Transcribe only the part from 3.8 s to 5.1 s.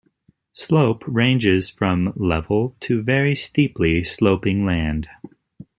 sloping land.